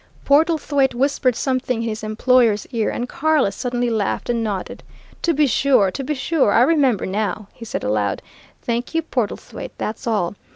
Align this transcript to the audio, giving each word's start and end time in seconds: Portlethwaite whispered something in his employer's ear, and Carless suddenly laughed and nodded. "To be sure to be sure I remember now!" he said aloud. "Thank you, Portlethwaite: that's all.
Portlethwaite 0.25 0.95
whispered 0.95 1.35
something 1.35 1.83
in 1.83 1.87
his 1.87 2.03
employer's 2.03 2.65
ear, 2.71 2.89
and 2.89 3.07
Carless 3.07 3.55
suddenly 3.55 3.91
laughed 3.91 4.31
and 4.31 4.43
nodded. 4.43 4.81
"To 5.21 5.31
be 5.31 5.45
sure 5.45 5.91
to 5.91 6.03
be 6.03 6.15
sure 6.15 6.51
I 6.53 6.63
remember 6.63 7.05
now!" 7.05 7.49
he 7.53 7.65
said 7.65 7.83
aloud. 7.83 8.23
"Thank 8.63 8.95
you, 8.95 9.03
Portlethwaite: 9.03 9.77
that's 9.77 10.07
all. 10.07 10.33